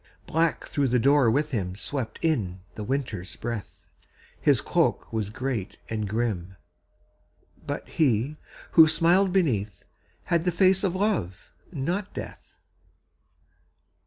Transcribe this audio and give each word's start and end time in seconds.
_Black 0.25 0.65
through 0.65 0.87
the 0.87 0.97
door 0.97 1.29
with 1.29 1.51
him 1.51 1.75
Swept 1.75 2.17
in 2.23 2.61
the 2.73 2.83
Winter's 2.83 3.35
breath; 3.35 3.85
His 4.41 4.59
cloak 4.59 5.13
was 5.13 5.29
great 5.29 5.77
and 5.91 6.09
grim 6.09 6.55
But 7.67 7.87
he, 7.87 8.37
who 8.71 8.87
smiled 8.87 9.31
beneath, 9.31 9.85
Had 10.23 10.43
the 10.43 10.51
face 10.51 10.83
of 10.83 10.95
Love 10.95 11.51
not 11.71 12.15
Death. 12.15 12.55